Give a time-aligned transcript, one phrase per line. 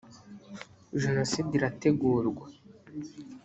[1.01, 2.45] jenoside irategurwa.